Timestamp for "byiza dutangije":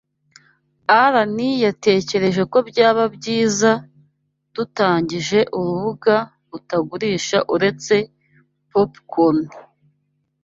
3.15-5.39